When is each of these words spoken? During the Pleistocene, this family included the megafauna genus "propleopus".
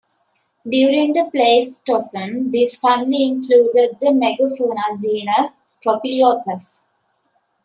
During 0.67 1.13
the 1.13 1.29
Pleistocene, 1.31 2.49
this 2.49 2.79
family 2.79 3.25
included 3.27 3.97
the 4.01 4.07
megafauna 4.07 4.99
genus 4.99 5.59
"propleopus". 5.85 6.87